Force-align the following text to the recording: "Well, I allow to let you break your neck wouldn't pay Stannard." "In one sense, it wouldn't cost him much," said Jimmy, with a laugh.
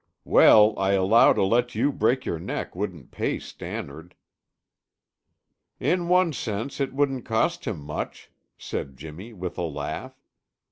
"Well, 0.25 0.73
I 0.79 0.93
allow 0.93 1.31
to 1.33 1.43
let 1.43 1.75
you 1.75 1.91
break 1.91 2.25
your 2.25 2.39
neck 2.39 2.75
wouldn't 2.75 3.11
pay 3.11 3.37
Stannard." 3.37 4.15
"In 5.79 6.07
one 6.07 6.33
sense, 6.33 6.79
it 6.79 6.91
wouldn't 6.91 7.23
cost 7.23 7.65
him 7.65 7.79
much," 7.79 8.31
said 8.57 8.97
Jimmy, 8.97 9.31
with 9.31 9.59
a 9.59 9.61
laugh. 9.61 10.19